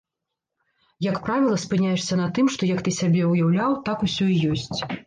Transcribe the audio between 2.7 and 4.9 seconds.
як ты сабе ўяўляў, так усё і ёсць.